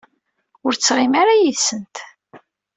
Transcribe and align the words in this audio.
Ur 0.65 0.73
ttɣimiɣ 0.75 1.19
ara 1.21 1.41
yid-sent. 1.41 1.95